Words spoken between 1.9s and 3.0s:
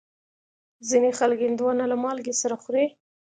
له مالګې سره خوري.